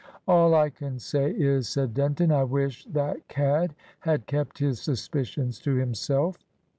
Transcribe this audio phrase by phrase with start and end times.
[0.27, 5.59] "All I can say is," said Denton, "I wish that cad had kept his suspicions
[5.59, 6.39] to himself."